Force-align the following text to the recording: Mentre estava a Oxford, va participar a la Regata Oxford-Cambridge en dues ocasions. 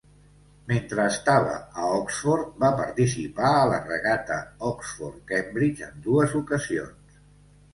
Mentre 0.69 1.03
estava 1.11 1.51
a 1.83 1.89
Oxford, 1.97 2.49
va 2.63 2.71
participar 2.79 3.51
a 3.59 3.69
la 3.73 3.77
Regata 3.91 4.39
Oxford-Cambridge 4.71 5.91
en 5.93 6.05
dues 6.09 6.35
ocasions. 6.41 7.21